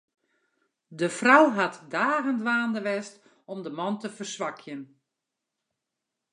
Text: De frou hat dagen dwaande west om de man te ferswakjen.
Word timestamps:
De 0.99 1.09
frou 1.17 1.43
hat 1.59 1.75
dagen 1.95 2.37
dwaande 2.41 2.81
west 2.87 3.15
om 3.51 3.59
de 3.65 3.69
man 3.77 3.95
te 4.01 4.09
ferswakjen. 4.17 4.81